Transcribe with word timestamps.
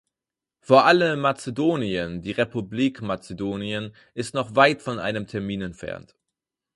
Vor 0.61 0.85
allem 0.87 1.19
Mazedonien, 1.19 2.23
die 2.23 2.31
Republik 2.31 3.03
Mazedonien, 3.03 3.93
ist 4.15 4.33
noch 4.33 4.55
weit 4.55 4.81
von 4.81 4.97
einem 4.97 5.27
Termin 5.27 5.61
entfernt. 5.61 6.15